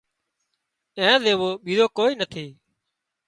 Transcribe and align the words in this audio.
اين 0.99 1.13
زيوو 1.23 1.49
ٻيزو 1.63 1.85
ڪوئي 1.97 2.13
نٿِي 2.19 2.45